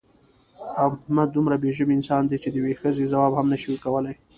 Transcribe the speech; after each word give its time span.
احمد 0.87 1.29
دومره 1.35 1.55
بې 1.61 1.69
ژبې 1.77 1.93
انسان 1.97 2.23
دی 2.27 2.37
چې 2.43 2.49
د 2.49 2.55
یوې 2.61 2.73
ښځې 2.81 3.09
ځواب 3.13 3.31
هم 3.35 3.47
نشي 3.53 3.69
کولی. 3.85 4.13